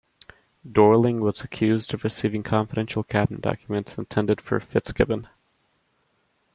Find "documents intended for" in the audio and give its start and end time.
3.41-4.59